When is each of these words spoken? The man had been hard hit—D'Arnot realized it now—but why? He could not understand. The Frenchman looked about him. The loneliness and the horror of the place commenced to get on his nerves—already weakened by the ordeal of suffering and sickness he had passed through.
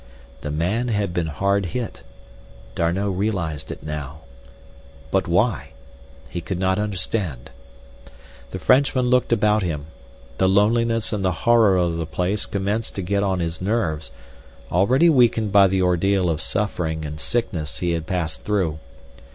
The 0.41 0.49
man 0.49 0.87
had 0.87 1.13
been 1.13 1.27
hard 1.27 1.67
hit—D'Arnot 1.77 3.15
realized 3.15 3.71
it 3.71 3.83
now—but 3.83 5.27
why? 5.27 5.73
He 6.27 6.41
could 6.41 6.57
not 6.57 6.79
understand. 6.79 7.51
The 8.49 8.57
Frenchman 8.57 9.11
looked 9.11 9.31
about 9.31 9.61
him. 9.61 9.85
The 10.39 10.49
loneliness 10.49 11.13
and 11.13 11.23
the 11.23 11.31
horror 11.45 11.77
of 11.77 11.97
the 11.97 12.07
place 12.07 12.47
commenced 12.47 12.95
to 12.95 13.03
get 13.03 13.21
on 13.21 13.41
his 13.41 13.61
nerves—already 13.61 15.09
weakened 15.09 15.51
by 15.51 15.67
the 15.67 15.83
ordeal 15.83 16.31
of 16.31 16.41
suffering 16.41 17.05
and 17.05 17.19
sickness 17.19 17.77
he 17.77 17.91
had 17.91 18.07
passed 18.07 18.43
through. 18.43 18.79